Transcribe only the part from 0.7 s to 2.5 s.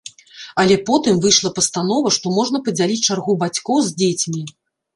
потым выйшла пастанова, што